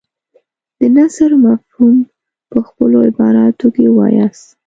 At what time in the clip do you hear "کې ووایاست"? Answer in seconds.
3.75-4.45